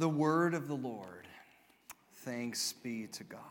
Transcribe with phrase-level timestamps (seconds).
[0.00, 1.28] The word of the Lord.
[2.24, 3.42] Thanks be to God.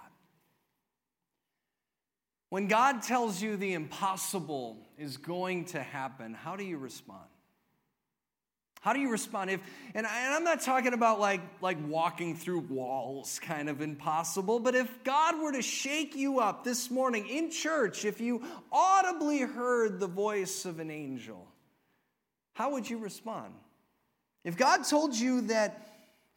[2.49, 7.29] When God tells you the impossible is going to happen, how do you respond?
[8.81, 9.51] How do you respond?
[9.51, 9.59] If
[9.93, 14.59] and, I, I'm not talking about like like walking through walls, kind of impossible.
[14.59, 19.41] But if God were to shake you up this morning in church, if you audibly
[19.41, 21.45] heard the voice of an angel,
[22.53, 23.53] how would you respond?
[24.43, 25.88] If God told you that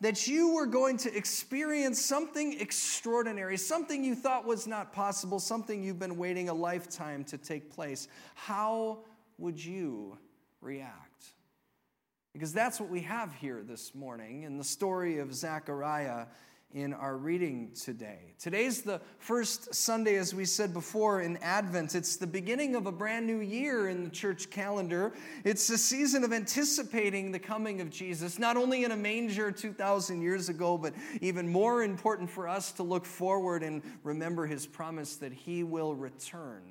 [0.02, 5.80] that you were going to experience something extraordinary, something you thought was not possible, something
[5.80, 8.98] you've been waiting a lifetime to take place, how
[9.38, 10.19] would you
[10.60, 11.27] react?
[12.33, 16.27] Because that's what we have here this morning in the story of Zechariah
[16.74, 18.34] in our reading today.
[18.38, 21.95] Today's the first Sunday, as we said before, in Advent.
[21.95, 25.12] It's the beginning of a brand new year in the church calendar.
[25.45, 30.23] It's a season of anticipating the coming of Jesus, not only in a manger 2,000
[30.23, 35.16] years ago, but even more important for us to look forward and remember his promise
[35.16, 36.62] that he will return.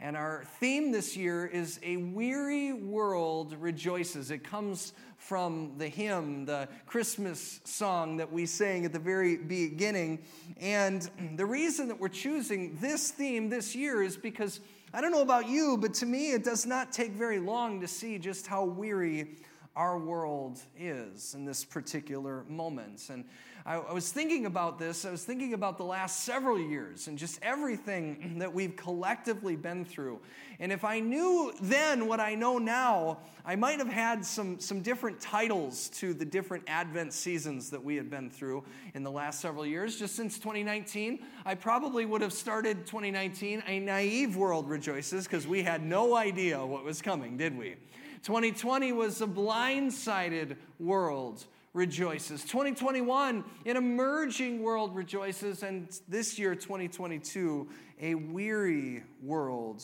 [0.00, 4.30] And our theme this year is A Weary World Rejoices.
[4.30, 10.20] It comes from the hymn, the Christmas song that we sang at the very beginning.
[10.60, 14.60] And the reason that we're choosing this theme this year is because
[14.92, 17.88] I don't know about you, but to me, it does not take very long to
[17.88, 19.36] see just how weary
[19.76, 23.08] our world is in this particular moment.
[23.10, 23.24] And
[23.66, 25.06] I, I, was thinking about this.
[25.06, 29.86] I was thinking about the last several years and just everything that we've collectively been
[29.86, 30.20] through.
[30.60, 34.82] And if I knew then what I know now, I might have had some, some
[34.82, 39.40] different titles to the different Advent seasons that we had been through in the last
[39.40, 39.98] several years.
[39.98, 45.62] Just since 2019, I probably would have started 2019 A Naive World Rejoices because we
[45.62, 47.76] had no idea what was coming, did we?
[48.24, 52.42] 2020 was a blindsided world rejoices.
[52.42, 55.62] 2021, an emerging world rejoices.
[55.62, 57.68] And this year, 2022,
[58.00, 59.82] a weary world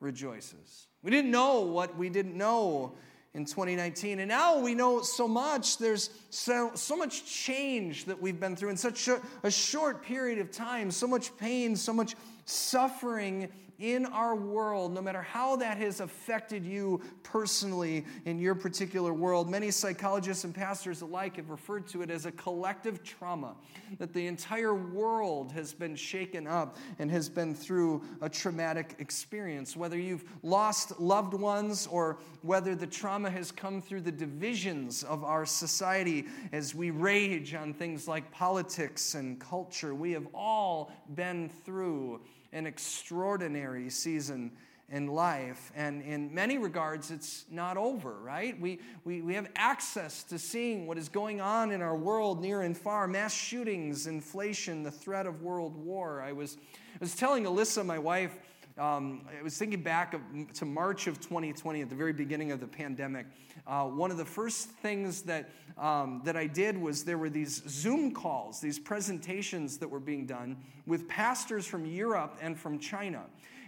[0.00, 0.86] rejoices.
[1.02, 2.94] We didn't know what we didn't know
[3.34, 4.20] in 2019.
[4.20, 5.78] And now we know so much.
[5.78, 10.38] There's so, so much change that we've been through in such a, a short period
[10.38, 12.14] of time, so much pain, so much
[12.44, 13.48] suffering
[13.82, 19.50] in our world, no matter how that has affected you personally in your particular world.
[19.50, 23.56] Many psychologists and pastors alike have referred to it as a collective trauma,
[23.98, 29.76] that the entire world has been shaken up and has been through a traumatic experience.
[29.76, 35.24] Whether you've lost loved ones or whether the trauma has come through the divisions of
[35.24, 41.50] our society as we rage on things like politics and culture, we have all been
[41.64, 42.20] through
[42.52, 44.52] an extraordinary season
[44.90, 45.72] in life.
[45.74, 48.60] And in many regards, it's not over, right?
[48.60, 52.60] We, we, we have access to seeing what is going on in our world near
[52.60, 56.20] and far mass shootings, inflation, the threat of world war.
[56.20, 56.58] I was,
[56.94, 58.38] I was telling Alyssa, my wife,
[58.78, 60.14] um, I was thinking back
[60.54, 63.26] to March of 2020 at the very beginning of the pandemic.
[63.66, 67.62] Uh, one of the first things that, um, that I did was there were these
[67.68, 70.56] Zoom calls, these presentations that were being done
[70.86, 73.22] with pastors from Europe and from China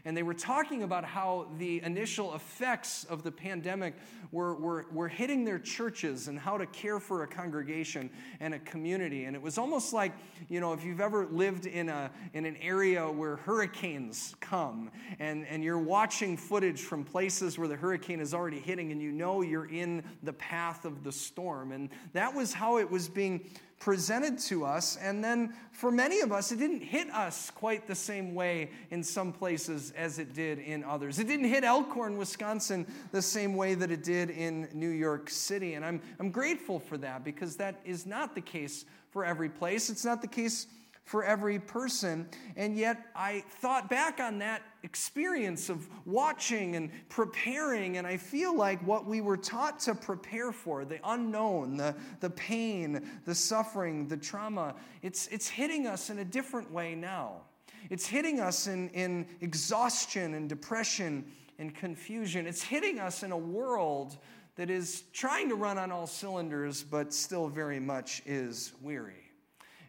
[0.05, 3.95] and they were talking about how the initial effects of the pandemic
[4.33, 8.11] were, were, were hitting their churches and how to care for a congregation
[8.41, 9.25] and a community.
[9.25, 10.13] And it was almost like,
[10.49, 15.47] you know, if you've ever lived in, a, in an area where hurricanes come and,
[15.47, 19.41] and you're watching footage from places where the hurricane is already hitting and you know
[19.41, 21.73] you're in the path of the storm.
[21.73, 23.45] And that was how it was being
[23.85, 24.97] presented to us.
[24.97, 29.05] And then for many of us, it didn't hit us quite the same way in
[29.05, 31.19] some places as it did in others.
[31.19, 35.75] It didn't hit Elkhorn, Wisconsin, the same way that it did in New York City.
[35.75, 39.91] And I'm, I'm grateful for that because that is not the case for every place.
[39.91, 40.67] It's not the case
[41.05, 42.29] for every person.
[42.57, 48.57] And yet, I thought back on that experience of watching and preparing, and I feel
[48.57, 54.09] like what we were taught to prepare for the unknown, the, the pain, the suffering,
[54.09, 57.43] the trauma it's, it's hitting us in a different way now.
[57.91, 61.27] It's hitting us in, in exhaustion and depression
[61.59, 62.47] and confusion.
[62.47, 64.17] It's hitting us in a world
[64.57, 69.24] that is trying to run on all cylinders, but still very much is weary.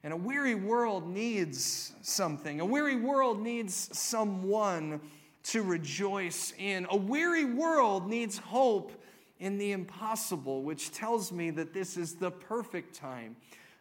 [0.06, 2.62] And a weary world needs something.
[2.62, 5.02] A weary world needs someone
[5.46, 6.86] to rejoice in.
[6.92, 8.92] A weary world needs hope
[9.40, 13.36] in the impossible, which tells me that this is the perfect time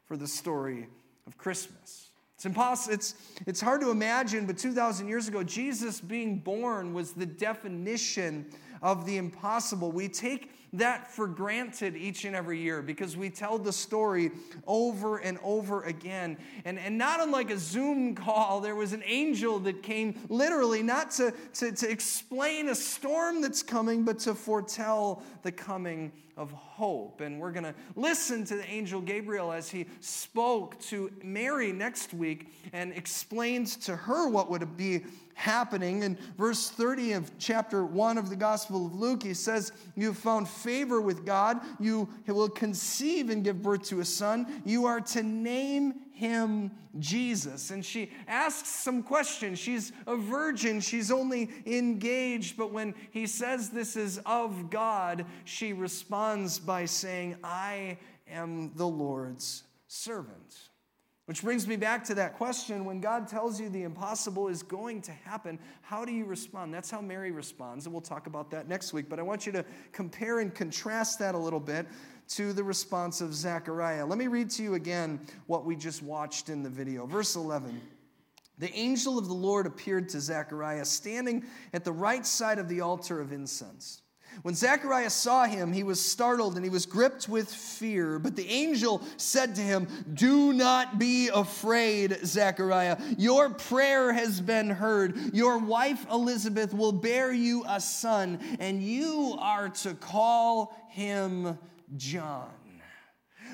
[0.07, 0.89] for the story
[1.27, 2.09] of Christmas.
[2.37, 2.95] It's impossible.
[2.95, 3.15] It's,
[3.47, 8.47] it's hard to imagine, but 2,000 years ago, Jesus being born was the definition
[8.81, 9.93] of the impossible.
[9.93, 14.31] We take that for granted each and every year because we tell the story
[14.67, 16.37] over and over again.
[16.65, 21.11] And, and not unlike a Zoom call, there was an angel that came literally not
[21.13, 27.21] to, to, to explain a storm that's coming, but to foretell the coming of hope.
[27.21, 32.13] And we're going to listen to the angel Gabriel as he spoke to Mary next
[32.13, 35.05] week and explained to her what would be
[35.35, 36.03] happening.
[36.03, 40.19] In verse 30 of chapter 1 of the Gospel of Luke, he says, You have
[40.19, 41.61] found favor with God.
[41.79, 44.63] You will conceive and give birth to a son.
[44.65, 47.71] You are to name him Jesus.
[47.71, 49.59] And she asks some questions.
[49.59, 55.73] She's a virgin, she's only engaged, but when he says this is of God, she
[55.73, 60.71] responds by saying, I am the Lord's servant.
[61.27, 65.01] Which brings me back to that question when God tells you the impossible is going
[65.03, 66.75] to happen, how do you respond?
[66.75, 69.09] That's how Mary responds, and we'll talk about that next week.
[69.09, 71.87] But I want you to compare and contrast that a little bit
[72.29, 74.05] to the response of Zechariah.
[74.05, 77.07] Let me read to you again what we just watched in the video.
[77.07, 77.81] Verse 11.
[78.59, 82.83] The angel of the Lord appeared to Zechariah standing at the right side of the
[82.83, 84.03] altar of incense.
[84.43, 88.19] When Zechariah saw him, he was startled and he was gripped with fear.
[88.19, 92.99] But the angel said to him, Do not be afraid, Zechariah.
[93.17, 95.35] Your prayer has been heard.
[95.35, 101.59] Your wife Elizabeth will bear you a son, and you are to call him
[101.97, 102.51] John.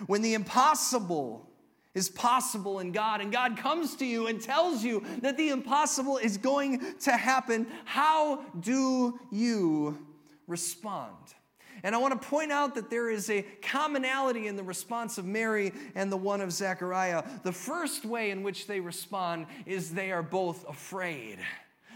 [0.07, 1.47] When the impossible
[1.95, 6.19] is possible in God, and God comes to you and tells you that the impossible
[6.19, 9.99] is going to happen, how do you
[10.51, 11.17] respond?
[11.83, 15.25] And I want to point out that there is a commonality in the response of
[15.25, 17.25] Mary and the one of Zechariah.
[17.43, 21.39] The first way in which they respond is they are both afraid,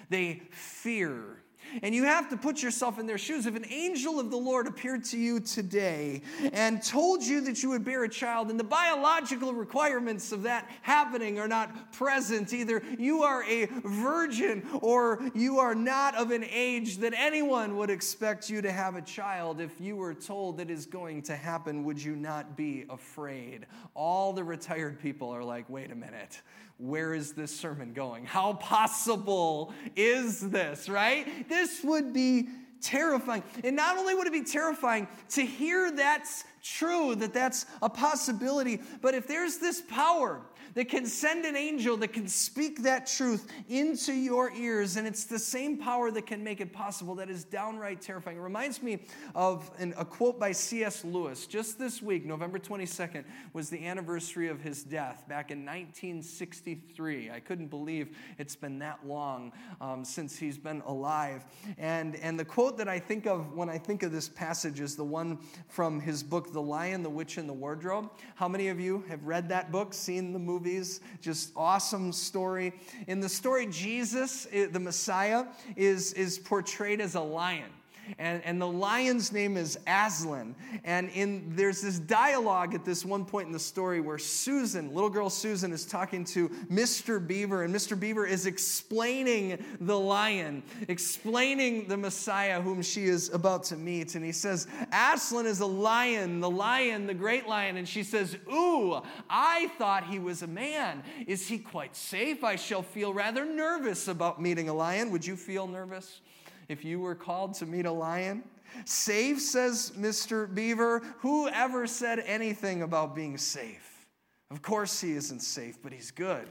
[0.09, 1.44] they fear.
[1.83, 3.47] And you have to put yourself in their shoes.
[3.47, 6.23] If an angel of the Lord appeared to you today
[6.53, 10.71] and told you that you would bear a child, and the biological requirements of that
[10.83, 16.45] happening are not present, either you are a virgin or you are not of an
[16.45, 20.71] age that anyone would expect you to have a child, if you were told that
[20.71, 23.67] is going to happen, would you not be afraid?
[23.95, 26.41] All the retired people are like, wait a minute
[26.79, 28.25] where is this sermon going?
[28.25, 31.49] How possible is this, right?
[31.49, 32.49] This would be
[32.81, 33.43] terrifying.
[33.63, 38.81] And not only would it be terrifying to hear that's true, that that's a possibility,
[39.01, 40.43] but if there's this power
[40.75, 44.97] that can send an angel that can speak that truth into your ears.
[44.97, 48.37] And it's the same power that can make it possible that is downright terrifying.
[48.37, 48.99] It reminds me
[49.35, 51.05] of an, a quote by C.S.
[51.05, 51.47] Lewis.
[51.47, 57.31] Just this week, November 22nd, was the anniversary of his death back in 1963.
[57.31, 61.45] I couldn't believe it's been that long um, since he's been alive.
[61.79, 64.97] And, and the quote that I think of when I think of this passage is
[64.97, 65.39] the one
[65.69, 68.11] from his book, The Lion, the Witch, and the Wardrobe.
[68.35, 70.64] How many of you have read that book, seen the movie?
[70.65, 71.01] Movies.
[71.21, 72.73] Just awesome story.
[73.07, 75.45] In the story, Jesus, eh, the Messiah,
[75.77, 77.71] is, is portrayed as a lion.
[78.19, 80.55] And, and the lion's name is Aslan.
[80.85, 85.11] And in, there's this dialogue at this one point in the story where Susan, little
[85.11, 87.25] girl Susan, is talking to Mr.
[87.25, 87.99] Beaver, and Mr.
[87.99, 94.15] Beaver is explaining the lion, explaining the Messiah whom she is about to meet.
[94.15, 97.77] And he says, Aslan is a lion, the lion, the great lion.
[97.77, 101.03] And she says, Ooh, I thought he was a man.
[101.27, 102.45] Is he quite safe?
[102.45, 105.11] I shall feel rather nervous about meeting a lion.
[105.11, 106.21] Would you feel nervous?
[106.69, 108.45] If you were called to meet a lion?
[108.85, 110.53] Safe, says Mr.
[110.53, 111.01] Beaver.
[111.19, 114.07] Who ever said anything about being safe?
[114.51, 116.49] Of course, he isn't safe, but he's good.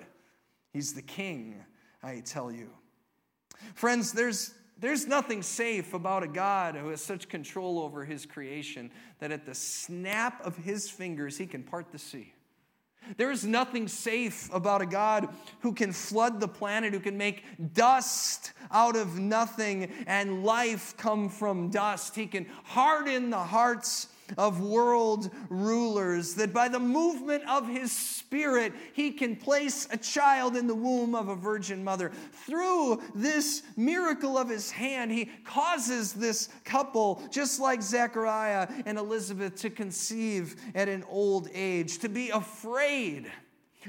[0.72, 1.64] He's the king,
[2.02, 2.70] I tell you.
[3.76, 8.92] Friends, there's, there's nothing safe about a God who has such control over his creation
[9.20, 12.34] that at the snap of his fingers, he can part the sea.
[13.18, 15.30] There is nothing safe about a God
[15.62, 17.44] who can flood the planet, who can make
[17.74, 22.16] dust out of nothing and life come from dust.
[22.16, 28.74] He can harden the hearts of world rulers, that by the movement of his spirit,
[28.94, 32.12] he can place a child in the womb of a virgin mother.
[32.46, 39.56] Through this miracle of his hand, he causes this couple, just like Zechariah and Elizabeth,
[39.58, 43.32] to conceive at an old age, to be afraid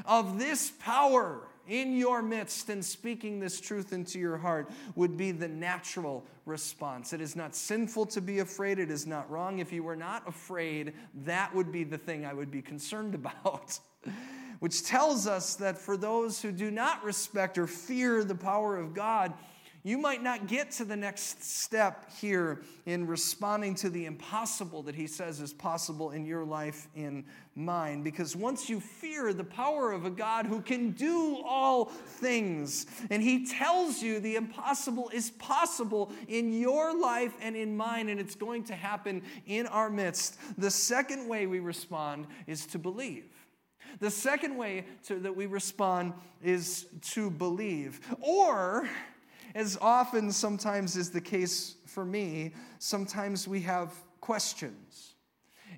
[0.06, 5.32] of this power in your midst and speaking this truth into your heart would be
[5.32, 7.12] the natural response.
[7.12, 9.58] It is not sinful to be afraid, it is not wrong.
[9.58, 10.92] If you were not afraid,
[11.24, 13.78] that would be the thing I would be concerned about.
[14.60, 18.94] Which tells us that for those who do not respect or fear the power of
[18.94, 19.32] God,
[19.86, 24.94] you might not get to the next step here in responding to the impossible that
[24.94, 27.22] he says is possible in your life, in
[27.54, 28.02] mine.
[28.02, 33.22] Because once you fear the power of a God who can do all things, and
[33.22, 38.34] he tells you the impossible is possible in your life and in mine, and it's
[38.34, 43.26] going to happen in our midst, the second way we respond is to believe.
[44.00, 48.00] The second way to, that we respond is to believe.
[48.20, 48.88] Or,
[49.54, 55.14] as often sometimes is the case for me, sometimes we have questions.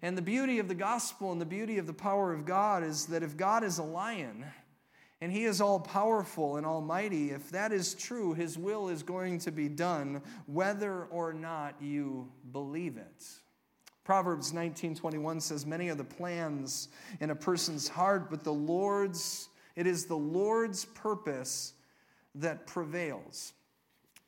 [0.03, 3.07] And the beauty of the gospel and the beauty of the power of God is
[3.07, 4.45] that if God is a lion
[5.21, 9.39] and he is all powerful and almighty, if that is true, his will is going
[9.41, 13.25] to be done whether or not you believe it.
[14.05, 16.89] Proverbs 19:21 says many are the plans
[17.21, 21.73] in a person's heart but the Lord's it is the Lord's purpose
[22.37, 23.53] that prevails.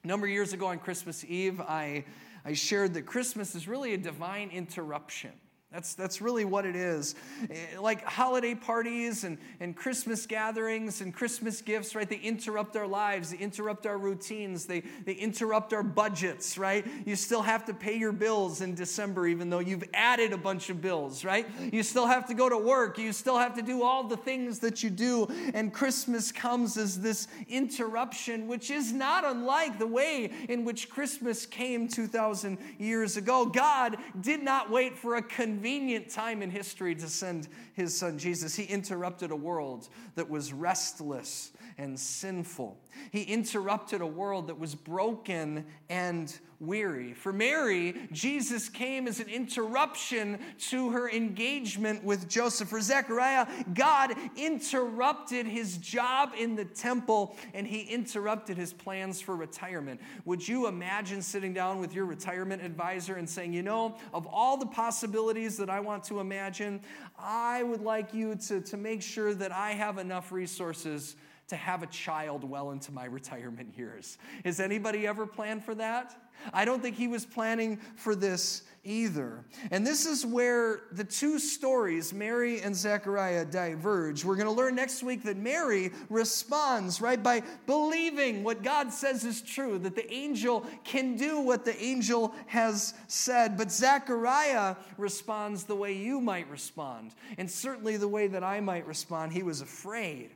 [0.05, 2.05] A number of years ago on Christmas Eve, I,
[2.45, 5.33] I shared that Christmas is really a divine interruption.
[5.71, 7.15] That's, that's really what it is.
[7.51, 12.09] Eh, like holiday parties and, and Christmas gatherings and Christmas gifts, right?
[12.09, 16.87] They interrupt our lives, they interrupt our routines, they, they interrupt our budgets, right?
[17.05, 20.71] You still have to pay your bills in December, even though you've added a bunch
[20.71, 21.47] of bills, right?
[21.71, 24.61] You still have to go to work, you still have to do all the things
[24.61, 25.29] that you do.
[25.53, 31.45] And Christmas comes as this interruption, which is not unlike the way in which Christmas
[31.45, 33.45] came 2,000 years ago.
[33.45, 38.17] God did not wait for a convenient convenient time in history to send his son
[38.17, 38.55] Jesus.
[38.55, 42.77] He interrupted a world that was restless and sinful.
[43.13, 47.15] He interrupted a world that was broken and weary.
[47.15, 52.69] For Mary, Jesus came as an interruption to her engagement with Joseph.
[52.69, 59.37] For Zechariah, God interrupted his job in the temple and he interrupted his plans for
[59.37, 60.01] retirement.
[60.25, 64.57] Would you imagine sitting down with your retirement advisor and saying, You know, of all
[64.57, 66.81] the possibilities that I want to imagine,
[67.17, 71.15] I would like you to, to make sure that I have enough resources
[71.49, 74.19] to have a child well into my retirement years.
[74.45, 76.15] Has anybody ever planned for that?
[76.53, 79.45] I don't think he was planning for this either.
[79.71, 84.25] And this is where the two stories, Mary and Zechariah, diverge.
[84.25, 89.25] We're going to learn next week that Mary responds, right, by believing what God says
[89.25, 93.57] is true, that the angel can do what the angel has said.
[93.57, 98.87] But Zechariah responds the way you might respond, and certainly the way that I might
[98.87, 99.33] respond.
[99.33, 100.31] He was afraid.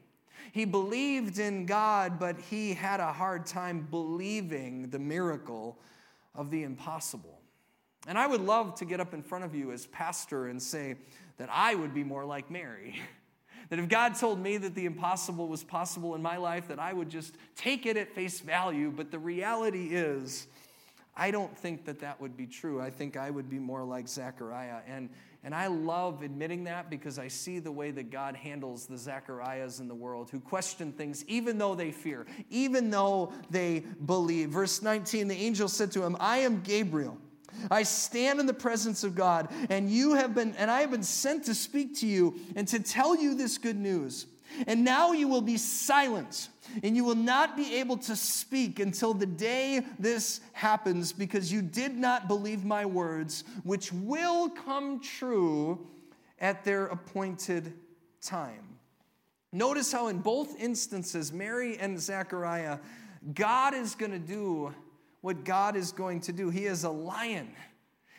[0.52, 5.78] He believed in God, but he had a hard time believing the miracle
[6.34, 7.40] of the impossible.
[8.06, 10.96] And I would love to get up in front of you as pastor and say
[11.38, 13.00] that I would be more like Mary.
[13.68, 16.92] That if God told me that the impossible was possible in my life, that I
[16.92, 18.92] would just take it at face value.
[18.94, 20.46] But the reality is,
[21.16, 22.82] I don't think that that would be true.
[22.82, 24.80] I think I would be more like Zechariah.
[24.86, 25.08] And
[25.44, 29.80] and I love admitting that because I see the way that God handles the Zacharias
[29.80, 34.50] in the world who question things even though they fear, even though they believe.
[34.50, 37.18] Verse 19 the angel said to him, I am Gabriel.
[37.70, 41.02] I stand in the presence of God, and you have been, and I have been
[41.02, 44.26] sent to speak to you and to tell you this good news.
[44.66, 46.48] And now you will be silent,
[46.82, 51.62] and you will not be able to speak until the day this happens, because you
[51.62, 55.86] did not believe my words, which will come true
[56.38, 57.72] at their appointed
[58.20, 58.78] time.
[59.52, 62.78] Notice how, in both instances, Mary and Zechariah,
[63.34, 64.74] God is going to do
[65.20, 66.50] what God is going to do.
[66.50, 67.50] He is a lion,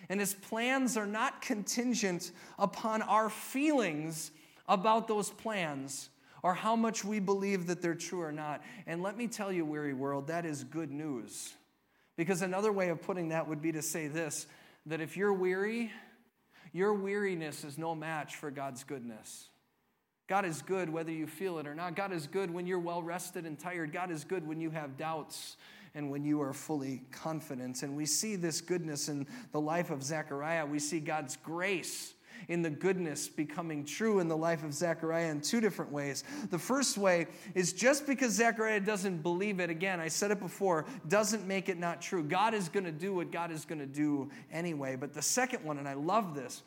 [0.10, 4.32] and his plans are not contingent upon our feelings
[4.68, 6.10] about those plans
[6.44, 8.62] or how much we believe that they're true or not.
[8.86, 11.54] And let me tell you, weary world, that is good news.
[12.18, 14.46] Because another way of putting that would be to say this
[14.86, 15.92] that if you're weary,
[16.74, 19.48] your weariness is no match for God's goodness.
[20.28, 21.96] God is good whether you feel it or not.
[21.96, 23.94] God is good when you're well rested and tired.
[23.94, 25.56] God is good when you have doubts
[25.96, 27.84] and when you are fully confident.
[27.84, 30.66] And we see this goodness in the life of Zechariah.
[30.66, 32.14] We see God's grace
[32.48, 36.24] in the goodness becoming true in the life of Zechariah in two different ways.
[36.50, 40.86] The first way is just because Zechariah doesn't believe it, again, I said it before,
[41.08, 42.24] doesn't make it not true.
[42.24, 44.96] God is going to do what God is going to do anyway.
[44.96, 46.64] But the second one, and I love this,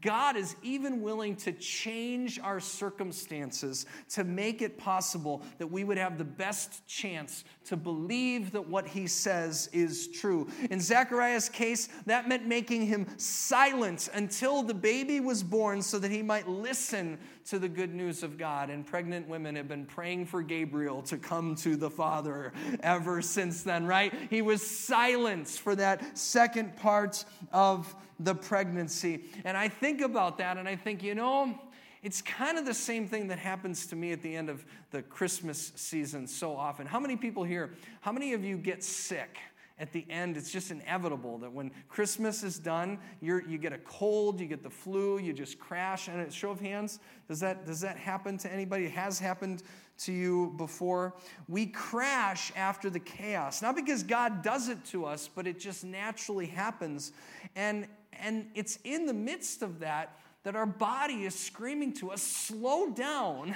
[0.00, 5.96] God is even willing to change our circumstances to make it possible that we would
[5.96, 10.48] have the best chance to believe that what he says is true.
[10.70, 16.10] In Zechariah's case, that meant making him silent until the baby was born so that
[16.10, 17.16] he might listen
[17.46, 18.70] to the good news of God.
[18.70, 23.62] And pregnant women have been praying for Gabriel to come to the Father ever since
[23.62, 24.12] then, right?
[24.30, 29.24] He was silenced for that second part of the pregnancy.
[29.44, 31.58] And I think about that and I think, you know,
[32.02, 35.02] it's kind of the same thing that happens to me at the end of the
[35.02, 36.86] Christmas season so often.
[36.86, 39.38] How many people here, how many of you get sick?
[39.78, 44.40] At the end, it's just inevitable that when Christmas is done, you get a cold,
[44.40, 46.08] you get the flu, you just crash.
[46.08, 48.86] And a show of hands, does that, does that happen to anybody?
[48.86, 49.62] It has happened
[49.98, 51.14] to you before.
[51.46, 55.84] We crash after the chaos, not because God does it to us, but it just
[55.84, 57.12] naturally happens.
[57.54, 62.22] And, and it's in the midst of that that our body is screaming to us
[62.22, 63.54] slow down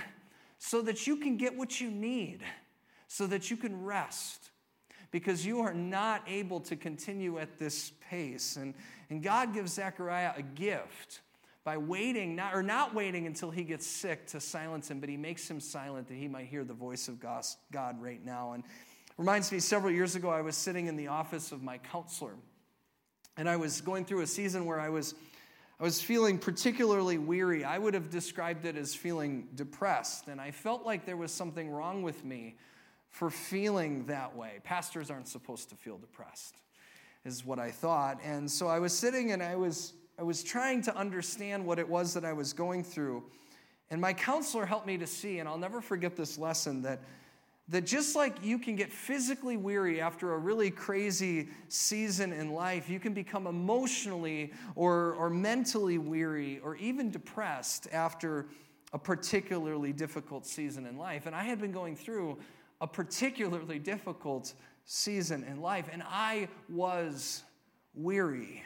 [0.59, 2.41] so that you can get what you need,
[3.07, 4.50] so that you can rest
[5.11, 8.57] because you are not able to continue at this pace.
[8.57, 8.75] And,
[9.09, 11.21] and God gives Zechariah a gift
[11.65, 15.17] by waiting, not, or not waiting until he gets sick to silence him, but he
[15.17, 18.53] makes him silent that he might hear the voice of God right now.
[18.53, 18.65] And
[19.19, 22.35] reminds me, several years ago, I was sitting in the office of my counselor,
[23.37, 25.15] and I was going through a season where I was.
[25.79, 27.65] I was feeling particularly weary.
[27.65, 31.71] I would have described it as feeling depressed, and I felt like there was something
[31.71, 32.57] wrong with me
[33.11, 34.61] for feeling that way.
[34.65, 36.57] Pastors aren't supposed to feel depressed,
[37.25, 38.19] is what I thought.
[38.25, 41.89] And so I was sitting and I was, I was trying to understand what it
[41.89, 43.25] was that I was going through.
[43.91, 47.01] And my counselor helped me to see, and I'll never forget this lesson, that,
[47.69, 52.89] that just like you can get physically weary after a really crazy season in life,
[52.89, 58.47] you can become emotionally or, or mentally weary or even depressed after
[58.93, 61.27] a particularly difficult season in life.
[61.27, 62.39] And I had been going through
[62.81, 67.43] a particularly difficult season in life, and I was
[67.95, 68.63] weary.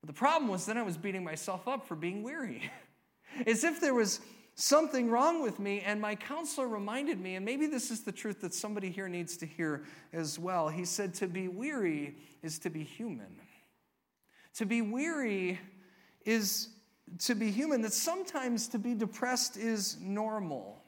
[0.00, 2.70] But the problem was then I was beating myself up for being weary,
[3.46, 4.20] as if there was
[4.54, 5.80] something wrong with me.
[5.80, 9.36] And my counselor reminded me, and maybe this is the truth that somebody here needs
[9.38, 10.68] to hear as well.
[10.68, 13.36] He said, To be weary is to be human.
[14.54, 15.58] To be weary
[16.24, 16.68] is
[17.20, 20.82] to be human, that sometimes to be depressed is normal.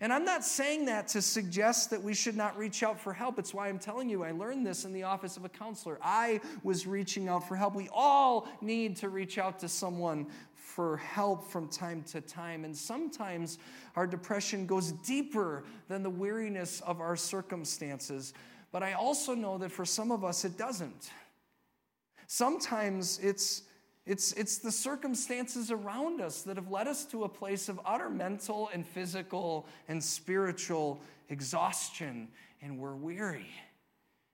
[0.00, 3.38] And I'm not saying that to suggest that we should not reach out for help.
[3.38, 5.98] It's why I'm telling you, I learned this in the office of a counselor.
[6.02, 7.74] I was reaching out for help.
[7.74, 12.64] We all need to reach out to someone for help from time to time.
[12.64, 13.58] And sometimes
[13.94, 18.34] our depression goes deeper than the weariness of our circumstances.
[18.72, 21.10] But I also know that for some of us, it doesn't.
[22.26, 23.62] Sometimes it's
[24.06, 28.08] it's, it's the circumstances around us that have led us to a place of utter
[28.08, 32.28] mental and physical and spiritual exhaustion,
[32.62, 33.50] and we're weary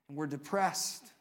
[0.07, 1.11] and we're depressed.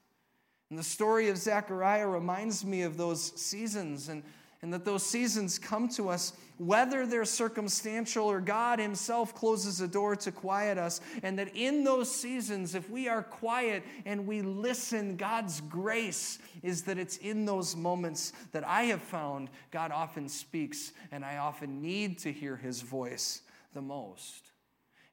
[0.69, 4.23] And the story of Zechariah reminds me of those seasons and
[4.63, 9.89] and that those seasons come to us, whether they're circumstantial or God Himself closes a
[9.89, 14.41] door to quiet us, and that in those seasons, if we are quiet and we
[14.41, 20.29] listen, God's grace is that it's in those moments that I have found God often
[20.29, 23.43] speaks, and I often need to hear His voice
[23.75, 24.53] the most.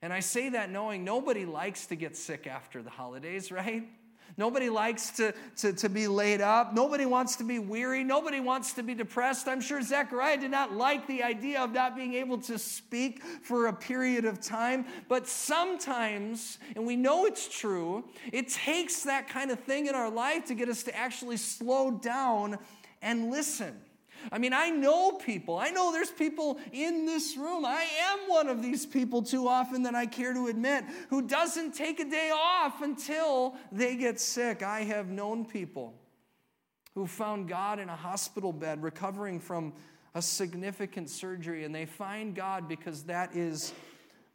[0.02, 3.88] And I say that knowing nobody likes to get sick after the holidays, right?
[4.38, 6.74] Nobody likes to, to, to be laid up.
[6.74, 8.04] Nobody wants to be weary.
[8.04, 9.48] Nobody wants to be depressed.
[9.48, 13.68] I'm sure Zechariah did not like the idea of not being able to speak for
[13.68, 14.86] a period of time.
[15.08, 20.10] But sometimes, and we know it's true, it takes that kind of thing in our
[20.10, 22.58] life to get us to actually slow down
[23.02, 23.76] and listen.
[24.32, 25.58] I mean, I know people.
[25.58, 27.66] I know there's people in this room.
[27.66, 31.74] I am one of these people too often that I care to admit who doesn't
[31.74, 34.64] take a day off until they get sick.
[34.64, 35.94] I have known people
[36.96, 39.74] who found God in a hospital bed recovering from
[40.16, 43.74] a significant surgery, and they find God because that is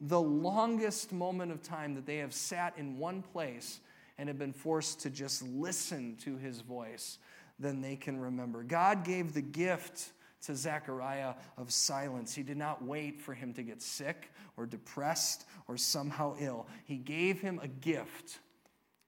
[0.00, 3.80] the longest moment of time that they have sat in one place
[4.18, 7.18] and have been forced to just listen to his voice
[7.58, 8.62] than they can remember.
[8.62, 10.12] God gave the gift
[10.46, 12.34] to Zechariah of silence.
[12.34, 16.66] He did not wait for him to get sick or depressed or somehow ill.
[16.84, 18.40] He gave him a gift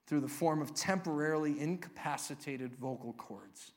[0.07, 3.73] through the form of temporarily incapacitated vocal cords.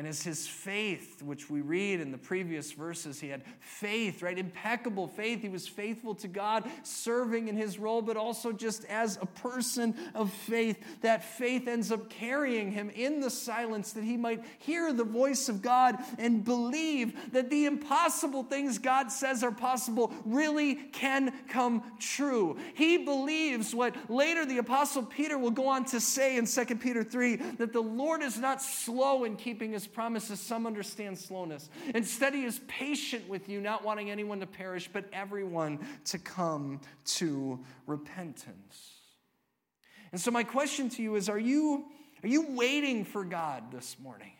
[0.00, 4.38] And as his faith, which we read in the previous verses, he had faith, right?
[4.38, 5.42] Impeccable faith.
[5.42, 9.94] He was faithful to God, serving in his role, but also just as a person
[10.14, 10.78] of faith.
[11.02, 15.50] That faith ends up carrying him in the silence that he might hear the voice
[15.50, 21.82] of God and believe that the impossible things God says are possible really can come
[21.98, 22.56] true.
[22.72, 27.04] He believes what later the Apostle Peter will go on to say in 2 Peter
[27.04, 31.68] 3 that the Lord is not slow in keeping his promises, some understand slowness.
[31.94, 36.80] Instead, he is patient with you, not wanting anyone to perish, but everyone to come
[37.04, 38.92] to repentance.
[40.12, 41.84] And so, my question to you is Are you,
[42.22, 44.32] are you waiting for God this morning?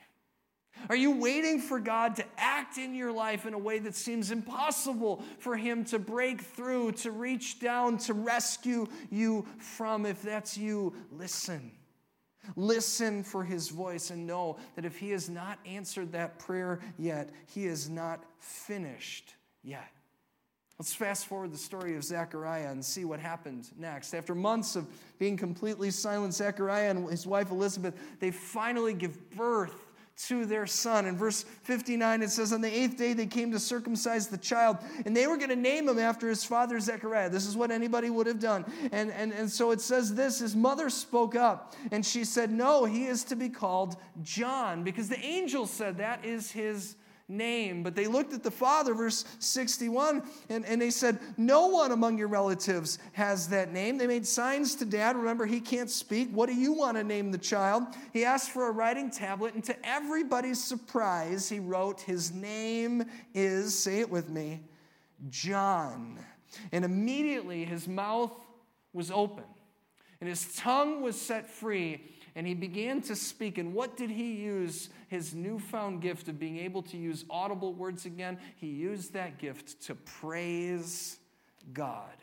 [0.88, 4.30] Are you waiting for God to act in your life in a way that seems
[4.30, 10.06] impossible for Him to break through, to reach down, to rescue you from?
[10.06, 11.72] If that's you, listen.
[12.56, 17.30] Listen for His voice and know that if He has not answered that prayer yet,
[17.46, 19.90] He is not finished yet.
[20.80, 24.14] Let's fast forward the story of Zechariah and see what happened next.
[24.14, 24.86] After months of
[25.18, 29.89] being completely silent, Zechariah and his wife Elizabeth, they finally give birth
[30.28, 31.06] to their son.
[31.06, 34.78] In verse 59, it says, On the eighth day they came to circumcise the child,
[35.06, 37.30] and they were going to name him after his father Zechariah.
[37.30, 38.64] This is what anybody would have done.
[38.92, 42.84] And, and, and so it says this His mother spoke up, and she said, No,
[42.84, 46.96] he is to be called John, because the angel said that is his
[47.30, 47.82] name.
[47.82, 52.18] But they looked at the father, verse 61, and, and they said, No one among
[52.18, 53.96] your relatives has that name.
[53.96, 55.16] They made signs to dad.
[55.16, 56.30] Remember, he can't speak.
[56.32, 57.84] What do you want to name the child?
[58.12, 63.78] He asked for a writing tablet, and to everybody's surprise, he wrote, His name is,
[63.78, 64.60] say it with me,
[65.30, 66.18] John.
[66.72, 68.32] And immediately his mouth
[68.92, 69.44] was open,
[70.20, 72.00] and his tongue was set free
[72.34, 73.58] and he began to speak.
[73.58, 78.06] And what did he use his newfound gift of being able to use audible words
[78.06, 78.38] again?
[78.56, 81.18] He used that gift to praise
[81.72, 82.16] God.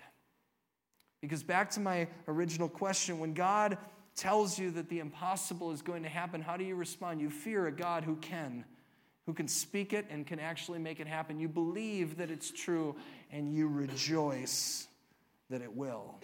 [1.22, 3.78] Because back to my original question, when God
[4.16, 7.22] tells you that the impossible is going to happen, how do you respond?
[7.22, 8.66] You fear a God who can,
[9.26, 11.40] who can speak it and can actually make it happen.
[11.40, 12.96] You believe that it's true
[13.32, 14.88] and you rejoice
[15.50, 16.16] that it will.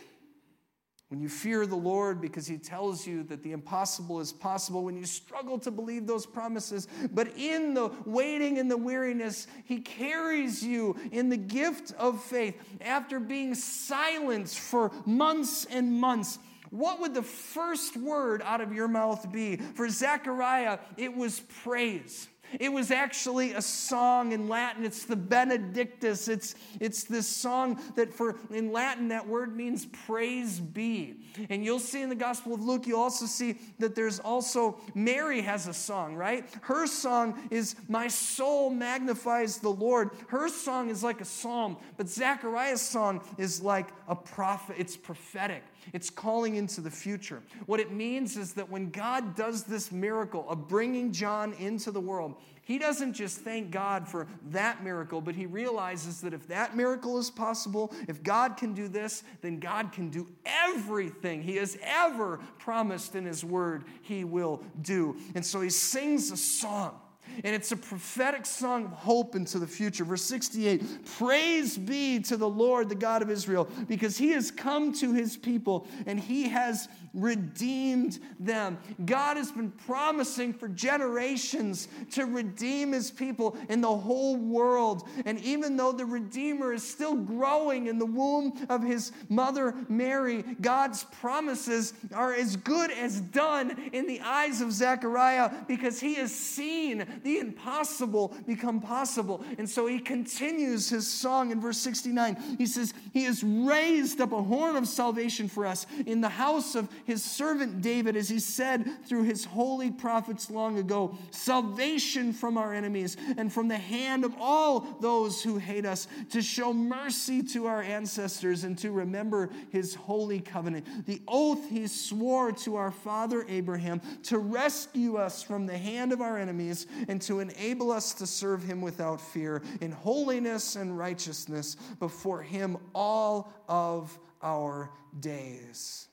[1.13, 4.97] When you fear the Lord because He tells you that the impossible is possible, when
[4.97, 10.63] you struggle to believe those promises, but in the waiting and the weariness, He carries
[10.63, 12.59] you in the gift of faith.
[12.81, 16.39] After being silenced for months and months,
[16.71, 19.57] what would the first word out of your mouth be?
[19.57, 22.27] For Zechariah, it was praise.
[22.59, 24.85] It was actually a song in Latin.
[24.85, 26.27] It's the Benedictus.
[26.27, 31.15] It's, it's this song that for in Latin that word means praise be.
[31.49, 35.41] And you'll see in the Gospel of Luke, you also see that there's also Mary
[35.41, 36.47] has a song, right?
[36.61, 40.11] Her song is My soul magnifies the Lord.
[40.27, 44.75] Her song is like a psalm, but Zechariah's song is like a prophet.
[44.77, 45.63] It's prophetic.
[45.91, 47.41] It's calling into the future.
[47.65, 51.99] What it means is that when God does this miracle of bringing John into the
[51.99, 56.77] world, he doesn't just thank God for that miracle, but he realizes that if that
[56.77, 61.77] miracle is possible, if God can do this, then God can do everything he has
[61.83, 65.17] ever promised in his word he will do.
[65.35, 66.99] And so he sings a song
[67.43, 70.03] and it's a prophetic song of hope into the future.
[70.03, 74.93] Verse 68 Praise be to the Lord, the God of Israel, because he has come
[74.93, 78.77] to his people and he has redeemed them.
[79.05, 85.07] God has been promising for generations to redeem his people in the whole world.
[85.25, 90.43] And even though the Redeemer is still growing in the womb of his mother Mary,
[90.61, 96.33] God's promises are as good as done in the eyes of Zechariah because he has
[96.33, 99.43] seen the impossible become possible.
[99.57, 102.57] And so he continues his song in verse 69.
[102.57, 106.75] He says, He has raised up a horn of salvation for us in the house
[106.75, 112.57] of his servant David, as he said through his holy prophets long ago salvation from
[112.57, 117.41] our enemies and from the hand of all those who hate us, to show mercy
[117.41, 121.05] to our ancestors and to remember his holy covenant.
[121.05, 126.21] The oath he swore to our father Abraham to rescue us from the hand of
[126.21, 131.75] our enemies and to enable us to serve him without fear in holiness and righteousness
[131.99, 134.89] before him all of our
[135.19, 136.07] days.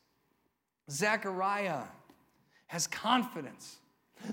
[0.90, 1.85] Zechariah
[2.66, 3.80] has confidence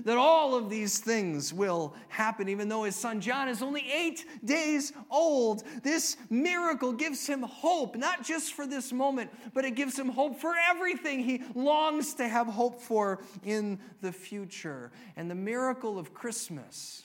[0.04, 4.24] that all of these things will happen, even though his son John is only eight
[4.44, 5.62] days old.
[5.82, 10.40] This miracle gives him hope, not just for this moment, but it gives him hope
[10.40, 14.92] for everything he longs to have hope for in the future.
[15.16, 17.04] And the miracle of Christmas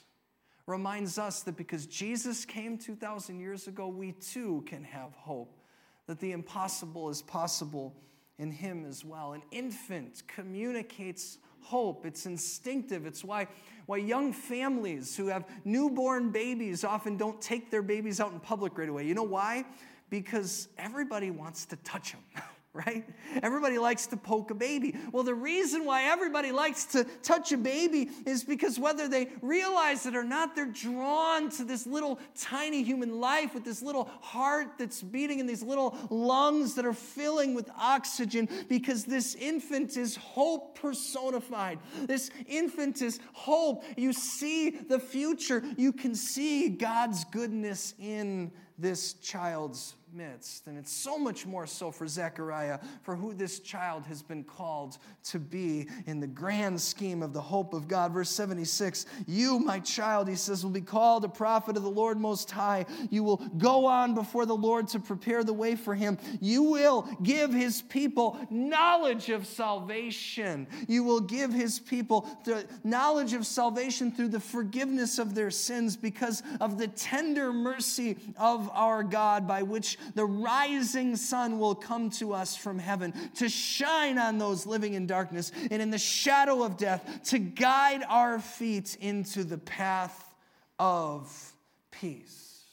[0.65, 5.59] reminds us that because Jesus came 2,000 years ago, we too can have hope,
[6.07, 7.95] that the impossible is possible
[8.39, 9.33] in him as well.
[9.33, 12.05] An infant communicates hope.
[12.05, 13.05] It's instinctive.
[13.05, 13.47] It's why,
[13.85, 18.77] why young families who have newborn babies often don't take their babies out in public
[18.77, 19.05] right away.
[19.05, 19.65] You know why?
[20.09, 22.43] Because everybody wants to touch them.
[22.87, 23.07] right?
[23.43, 24.95] Everybody likes to poke a baby.
[25.11, 30.07] Well, the reason why everybody likes to touch a baby is because whether they realize
[30.07, 34.79] it or not, they're drawn to this little tiny human life with this little heart
[34.79, 40.15] that's beating and these little lungs that are filling with oxygen because this infant is
[40.15, 41.77] hope personified.
[42.07, 43.83] This infant is hope.
[43.95, 50.67] You see the future, you can see God's goodness in this child's midst.
[50.67, 54.97] And it's so much more so for Zechariah, for who this child has been called
[55.25, 58.13] to be in the grand scheme of the hope of God.
[58.13, 62.19] Verse 76 You, my child, he says, will be called a prophet of the Lord
[62.19, 62.85] Most High.
[63.09, 66.17] You will go on before the Lord to prepare the way for him.
[66.39, 70.67] You will give his people knowledge of salvation.
[70.87, 75.97] You will give his people the knowledge of salvation through the forgiveness of their sins
[75.97, 82.09] because of the tender mercy of our God by which the rising sun will come
[82.11, 86.63] to us from heaven to shine on those living in darkness and in the shadow
[86.63, 90.33] of death, to guide our feet into the path
[90.79, 91.53] of
[91.91, 92.63] peace.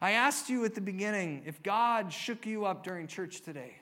[0.00, 3.76] I asked you at the beginning if God shook you up during church today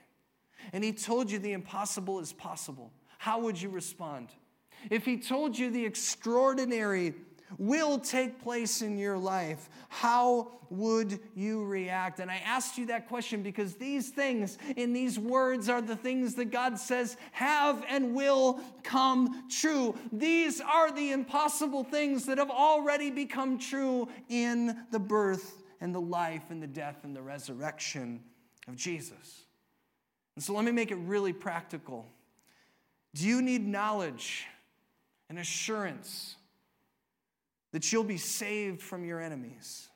[0.73, 4.29] and He told you the impossible is possible, how would you respond?
[4.89, 7.13] If He told you the extraordinary
[7.57, 12.19] will take place in your life, how would you react?
[12.19, 16.35] And I asked you that question because these things in these words are the things
[16.35, 19.95] that God says have and will come true.
[20.13, 26.01] These are the impossible things that have already become true in the birth and the
[26.01, 28.21] life and the death and the resurrection
[28.67, 29.41] of Jesus.
[30.35, 32.07] And so let me make it really practical.
[33.13, 34.45] Do you need knowledge
[35.29, 36.35] and assurance?
[37.71, 39.89] That you'll be saved from your enemies?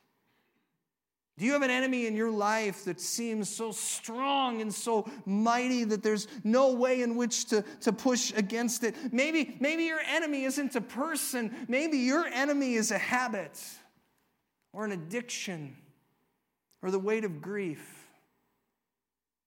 [1.38, 5.84] Do you have an enemy in your life that seems so strong and so mighty
[5.84, 8.96] that there's no way in which to, to push against it?
[9.12, 13.62] Maybe, maybe your enemy isn't a person, maybe your enemy is a habit
[14.72, 15.76] or an addiction
[16.82, 17.95] or the weight of grief.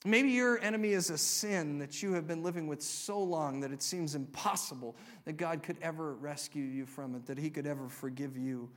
[0.04, 3.72] Maybe your enemy is a sin that you have been living with so long that
[3.72, 7.88] it seems impossible that God could ever rescue you from it, that He could ever
[7.88, 8.70] forgive you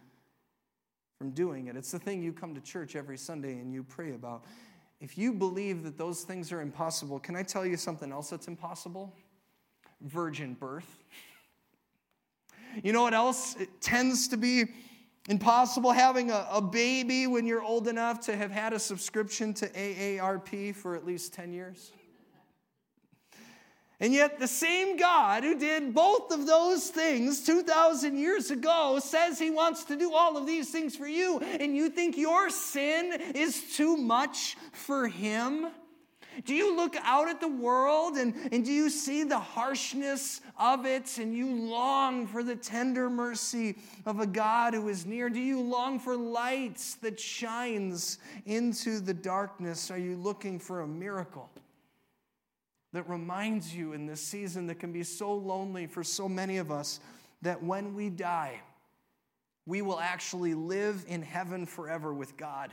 [1.19, 1.75] from doing it.
[1.75, 4.45] It's the thing you come to church every Sunday and you pray about.
[4.99, 8.47] If you believe that those things are impossible, can I tell you something else that's
[8.47, 9.13] impossible?
[10.01, 11.03] Virgin birth.
[12.83, 14.65] You know what else it tends to be
[15.29, 19.69] Impossible having a, a, baby when you're old enough to have had a subscription to
[19.69, 21.91] AARP for at least 10 years.
[23.99, 29.37] And yet, the same God who did both of those things 2,000 years ago says
[29.37, 33.13] he wants to do all of these things for you, and you think your sin
[33.35, 35.67] is too much for him?
[36.45, 40.85] Do you look out at the world and, and do you see the harshness of
[40.85, 45.29] it and you long for the tender mercy of a God who is near?
[45.29, 49.91] Do you long for lights that shines into the darkness?
[49.91, 51.49] Are you looking for a miracle
[52.93, 56.71] that reminds you in this season that can be so lonely for so many of
[56.71, 56.99] us
[57.41, 58.59] that when we die,
[59.65, 62.71] we will actually live in heaven forever with God?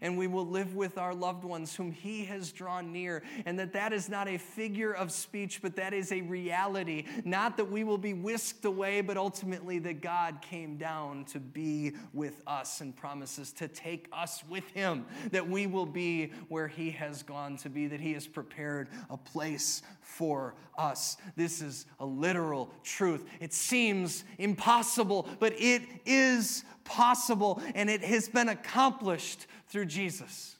[0.00, 3.72] And we will live with our loved ones whom he has drawn near and that
[3.72, 7.04] that is not a figure of speech but that is a reality.
[7.24, 11.92] Not that we will be whisked away but ultimately that god came down to be
[12.12, 16.90] with us and promises to take us with him that we will be where he
[16.90, 21.16] has gone to be that he has prepared a place for us.
[21.36, 23.24] This is a literal truth.
[23.40, 30.56] It seems impossible but it is possible and it has been accomplished through Jesus.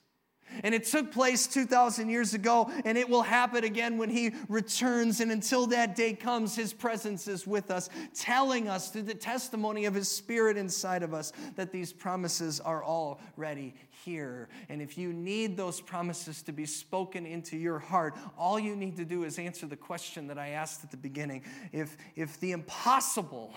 [0.63, 5.21] And it took place 2,000 years ago, and it will happen again when He returns.
[5.21, 9.85] And until that day comes, His presence is with us, telling us through the testimony
[9.85, 14.49] of His Spirit inside of us that these promises are already here.
[14.69, 18.97] And if you need those promises to be spoken into your heart, all you need
[18.97, 21.45] to do is answer the question that I asked at the beginning.
[21.73, 23.55] If, if the impossible,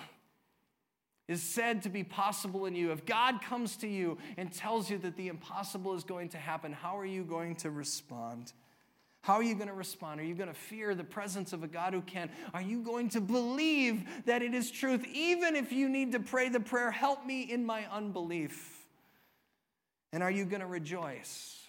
[1.32, 4.98] is said to be possible in you, if God comes to you and tells you
[5.00, 8.52] that the impossible is going to happen, how are you going to respond?
[9.22, 10.20] How are you going to respond?
[10.20, 12.30] Are you going to fear the presence of a God who can?
[12.54, 16.50] Are you going to believe that it is truth, even if you need to pray
[16.50, 18.86] the prayer, Help me in my unbelief?
[20.12, 21.61] And are you going to rejoice?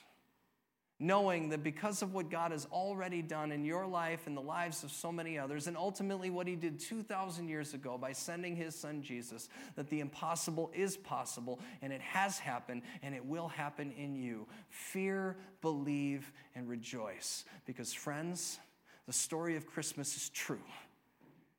[0.99, 4.85] Knowing that because of what God has already done in your life and the lives
[4.85, 8.75] of so many others, and ultimately what He did 2,000 years ago by sending His
[8.75, 13.93] Son Jesus, that the impossible is possible, and it has happened, and it will happen
[13.93, 14.47] in you.
[14.69, 17.45] Fear, believe, and rejoice.
[17.67, 18.61] Because, friends,
[19.07, 20.63] the story of Christmas is true.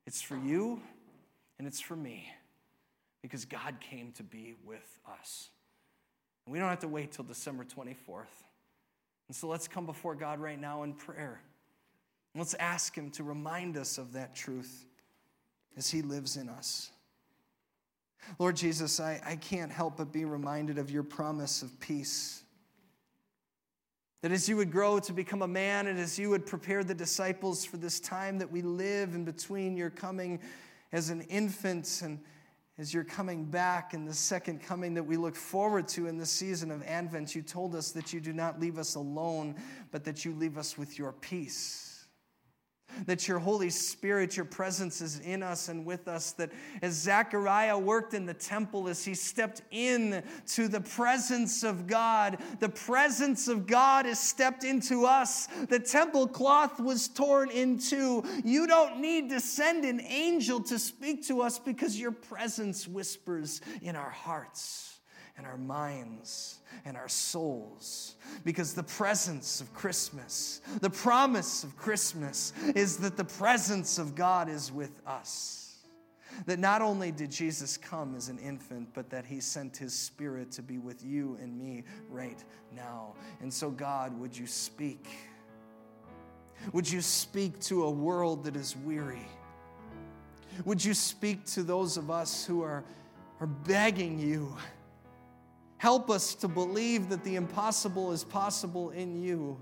[0.06, 0.82] It's for you,
[1.60, 2.30] and it's for me,
[3.22, 5.50] because God came to be with us.
[6.48, 8.26] We don't have to wait till December 24th.
[9.28, 11.42] And so let's come before God right now in prayer.
[12.36, 14.86] Let's ask Him to remind us of that truth
[15.78, 16.92] as He lives in us.
[18.40, 22.44] Lord Jesus, I, I can't help but be reminded of your promise of peace.
[24.22, 26.94] That as you would grow to become a man and as you would prepare the
[26.94, 30.40] disciples for this time that we live in between your coming
[30.94, 32.20] as an infant and
[32.78, 36.26] as you're coming back in the second coming that we look forward to in the
[36.26, 39.56] season of Advent, you told us that you do not leave us alone,
[39.92, 41.93] but that you leave us with your peace
[43.06, 46.32] that your Holy Spirit, your presence is in us and with us.
[46.34, 46.52] That
[46.82, 52.38] as Zechariah worked in the temple, as he stepped in to the presence of God,
[52.60, 55.48] the presence of God is stepped into us.
[55.70, 58.24] The temple cloth was torn in two.
[58.44, 63.62] You don't need to send an angel to speak to us because your presence whispers
[63.82, 64.93] in our hearts
[65.38, 68.16] and our minds and our souls.
[68.44, 74.50] Because the presence of Christmas, the promise of Christmas, is that the presence of God
[74.50, 75.60] is with us.
[76.46, 80.52] That not only did Jesus come as an infant, but that he sent his spirit
[80.54, 82.44] to be with you and me right
[82.76, 83.14] now.
[83.40, 85.08] And so, God, would you speak?
[86.72, 89.28] Would you speak to a world that is weary?
[90.66, 92.84] Would you speak to those of us who are,
[93.40, 94.56] are begging you?
[95.84, 99.60] Help us to believe that the impossible is possible in you,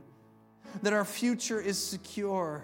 [0.84, 2.64] that our future is secure,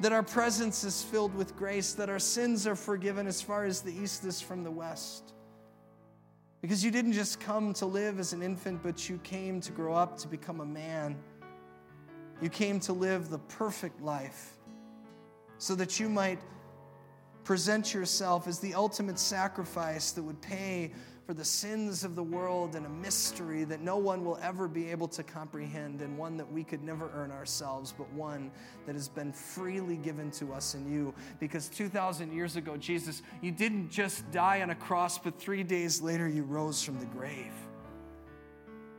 [0.00, 3.82] that our presence is filled with grace, that our sins are forgiven as far as
[3.82, 5.32] the east is from the west.
[6.60, 9.94] Because you didn't just come to live as an infant, but you came to grow
[9.94, 11.16] up to become a man.
[12.42, 14.58] You came to live the perfect life
[15.58, 16.40] so that you might
[17.44, 20.90] present yourself as the ultimate sacrifice that would pay
[21.28, 24.90] for the sins of the world and a mystery that no one will ever be
[24.90, 28.50] able to comprehend, and one that we could never earn ourselves, but one
[28.86, 31.12] that has been freely given to us in you.
[31.38, 36.00] Because 2,000 years ago, Jesus, you didn't just die on a cross, but three days
[36.00, 37.52] later, you rose from the grave.